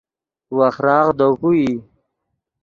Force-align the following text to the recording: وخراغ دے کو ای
وخراغ 0.57 1.07
دے 1.17 1.27
کو 1.39 1.49
ای 1.57 1.69